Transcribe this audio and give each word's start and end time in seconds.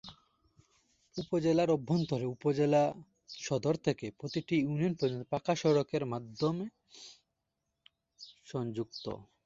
উপজেলার 1.15 1.69
অভ্যন্তরে 1.69 2.25
উপজেলা 2.25 2.81
সদর 3.39 3.75
থেকে 3.85 4.05
প্রতিটি 4.19 4.55
ইউনিয়ন 4.59 4.93
পর্যন্ত 4.95 5.23
পাকা 5.29 5.53
সড়কের 5.55 6.03
মাধ্যমে 6.05 6.65
সংযুক্ত। 8.45 9.05